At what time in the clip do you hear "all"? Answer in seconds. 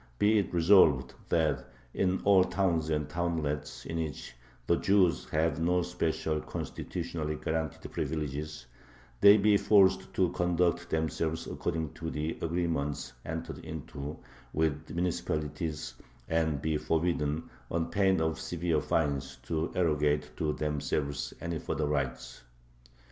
2.23-2.43